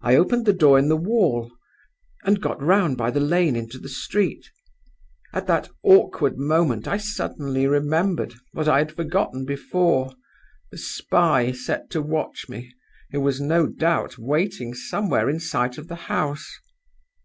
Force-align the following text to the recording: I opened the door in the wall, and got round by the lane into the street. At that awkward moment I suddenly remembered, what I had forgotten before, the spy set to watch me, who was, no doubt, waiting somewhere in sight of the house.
I 0.00 0.16
opened 0.16 0.46
the 0.46 0.52
door 0.52 0.80
in 0.80 0.88
the 0.88 0.96
wall, 0.96 1.52
and 2.24 2.40
got 2.40 2.60
round 2.60 2.96
by 2.96 3.12
the 3.12 3.20
lane 3.20 3.54
into 3.54 3.78
the 3.78 3.88
street. 3.88 4.50
At 5.32 5.46
that 5.46 5.68
awkward 5.84 6.36
moment 6.36 6.88
I 6.88 6.96
suddenly 6.96 7.68
remembered, 7.68 8.34
what 8.50 8.66
I 8.66 8.78
had 8.78 8.90
forgotten 8.90 9.44
before, 9.44 10.12
the 10.72 10.78
spy 10.78 11.52
set 11.52 11.88
to 11.90 12.02
watch 12.02 12.48
me, 12.48 12.74
who 13.12 13.20
was, 13.20 13.40
no 13.40 13.68
doubt, 13.68 14.18
waiting 14.18 14.74
somewhere 14.74 15.30
in 15.30 15.38
sight 15.38 15.78
of 15.78 15.86
the 15.86 15.94
house. 16.10 16.52